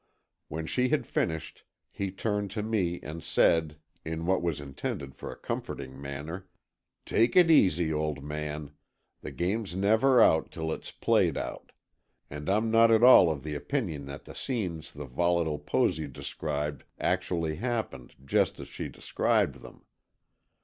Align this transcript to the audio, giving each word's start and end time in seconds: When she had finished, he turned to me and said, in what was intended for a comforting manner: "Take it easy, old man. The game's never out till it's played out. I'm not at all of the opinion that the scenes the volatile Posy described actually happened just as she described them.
When 0.47 0.65
she 0.65 0.89
had 0.89 1.05
finished, 1.05 1.63
he 1.91 2.09
turned 2.09 2.49
to 2.49 2.63
me 2.63 2.99
and 3.03 3.21
said, 3.21 3.75
in 4.03 4.25
what 4.25 4.41
was 4.41 4.59
intended 4.59 5.13
for 5.13 5.31
a 5.31 5.35
comforting 5.37 6.01
manner: 6.01 6.47
"Take 7.05 7.35
it 7.35 7.51
easy, 7.51 7.93
old 7.93 8.23
man. 8.23 8.71
The 9.21 9.29
game's 9.29 9.75
never 9.75 10.19
out 10.19 10.49
till 10.49 10.71
it's 10.71 10.89
played 10.89 11.37
out. 11.37 11.71
I'm 12.31 12.71
not 12.71 12.89
at 12.89 13.03
all 13.03 13.29
of 13.29 13.43
the 13.43 13.53
opinion 13.53 14.07
that 14.07 14.25
the 14.25 14.33
scenes 14.33 14.91
the 14.91 15.05
volatile 15.05 15.59
Posy 15.59 16.07
described 16.07 16.83
actually 16.99 17.57
happened 17.57 18.15
just 18.25 18.59
as 18.59 18.67
she 18.67 18.89
described 18.89 19.61
them. 19.61 19.85